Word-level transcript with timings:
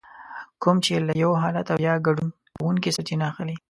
کوم 0.61 0.77
چې 0.85 0.93
له 1.07 1.13
يو 1.23 1.31
حالت 1.41 1.67
او 1.73 1.79
يا 1.87 1.95
ګډون 2.05 2.29
کوونکي 2.57 2.89
سرچينه 2.95 3.25
اخلي. 3.31 3.55